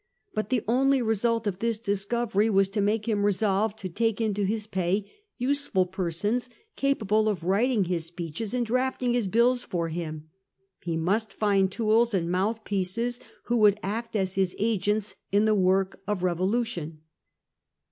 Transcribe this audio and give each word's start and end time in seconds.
But 0.33 0.49
the 0.49 0.63
only 0.67 0.99
result 1.03 1.45
of 1.45 1.59
this 1.59 1.77
discovery 1.77 2.49
was 2.49 2.69
to 2.69 2.81
make 2.81 3.07
him 3.07 3.23
resolve 3.23 3.75
to 3.75 3.87
take 3.87 4.19
into 4.19 4.45
his 4.45 4.65
pay 4.65 5.05
useful 5.37 5.85
persons 5.85 6.49
capable 6.75 7.29
of 7.29 7.43
writing 7.43 7.83
his 7.83 8.05
speeches 8.07 8.51
and 8.55 8.65
drafting 8.65 9.13
his 9.13 9.27
bills 9.27 9.61
for 9.61 9.89
him. 9.89 10.27
He 10.81 10.97
must 10.97 11.31
find 11.31 11.71
tools 11.71 12.15
and 12.15 12.31
mouthpieces 12.31 13.19
who 13.43 13.57
would 13.57 13.79
act 13.83 14.15
as 14.15 14.33
his 14.33 14.55
agents 14.57 15.13
in 15.31 15.45
the 15.45 15.53
work 15.53 16.01
of 16.07 16.23
revolution. 16.23 17.01